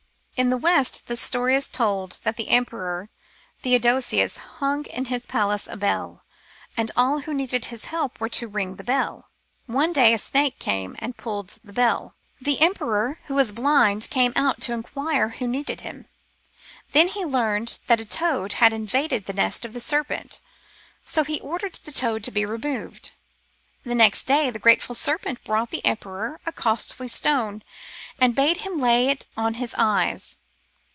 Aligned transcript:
In 0.37 0.49
the 0.49 0.57
West 0.57 1.05
the 1.05 1.15
story 1.15 1.53
was 1.53 1.69
told 1.69 2.19
that 2.23 2.35
the 2.35 2.49
Emperor 2.49 3.09
Theodosius 3.61 4.37
hung 4.57 4.85
in 4.85 5.05
his 5.05 5.27
palace 5.27 5.67
a 5.67 5.77
bell, 5.77 6.23
and 6.75 6.89
all 6.97 7.19
who 7.19 7.33
needed 7.35 7.65
his 7.65 7.85
help 7.85 8.19
were 8.19 8.29
to 8.29 8.47
ring 8.47 8.77
the 8.77 8.83
bell. 8.83 9.29
One 9.67 9.93
day 9.93 10.15
a 10.15 10.17
snake 10.17 10.57
came 10.57 10.95
and 10.97 11.15
pulled 11.15 11.59
the 11.63 11.71
bell. 11.73 12.15
The 12.41 12.59
emperor, 12.59 13.19
who 13.27 13.35
was 13.35 13.51
blind, 13.51 14.09
came 14.09 14.33
out 14.35 14.59
to 14.61 14.73
inquire 14.73 15.29
who 15.29 15.45
needed 15.47 15.81
him; 15.81 16.07
then 16.91 17.09
he 17.09 17.23
learned 17.23 17.77
that 17.85 18.01
a 18.01 18.05
toad 18.05 18.53
had 18.53 18.73
invaded 18.73 19.27
the 19.27 19.33
nest 19.33 19.63
of 19.63 19.73
the 19.73 19.79
serpent. 19.79 20.41
So 21.05 21.23
he 21.23 21.39
ordered 21.41 21.75
the 21.75 21.91
toad 21.91 22.23
to 22.23 22.31
be 22.31 22.47
removed. 22.47 23.11
Next 23.83 24.27
day 24.27 24.51
the 24.51 24.59
grateful 24.59 24.93
serpent 24.93 25.43
brought 25.43 25.71
the 25.71 25.83
emperor 25.83 26.39
a 26.45 26.51
costly 26.51 27.07
stone, 27.07 27.63
and 28.19 28.35
bade 28.35 28.57
him 28.57 28.79
lay 28.79 29.07
it 29.09 29.25
on 29.35 29.55
his 29.55 29.73
eyes. 29.75 30.37